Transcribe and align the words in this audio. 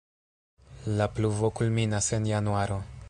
La 0.99 1.07
pluvo 1.17 1.51
kulminas 1.59 2.11
en 2.19 2.25
januaro. 2.31 2.81